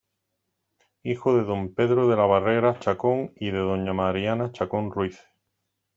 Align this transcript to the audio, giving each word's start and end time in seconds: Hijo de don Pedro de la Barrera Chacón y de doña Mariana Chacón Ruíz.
Hijo 1.03 1.37
de 1.37 1.43
don 1.43 1.75
Pedro 1.75 2.07
de 2.09 2.15
la 2.15 2.25
Barrera 2.25 2.79
Chacón 2.79 3.33
y 3.35 3.51
de 3.51 3.59
doña 3.59 3.93
Mariana 3.93 4.51
Chacón 4.51 4.89
Ruíz. 4.89 5.19